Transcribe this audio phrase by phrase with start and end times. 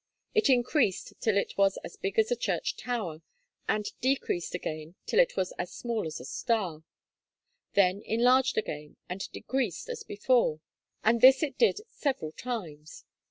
[0.33, 3.21] It increased till it was as big as a church tower,
[3.69, 6.83] and decreased again till it was as small as a star;
[7.73, 10.59] then enlarged again and decreased as before;
[11.03, 13.05] and this it did several times.